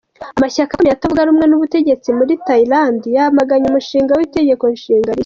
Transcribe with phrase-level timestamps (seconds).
[0.37, 5.19] Amashyaka akomeye atavuga rumwe n'ubutegetsi muri Tayilande yamaganye umushinga w'itegekonshinga rishya.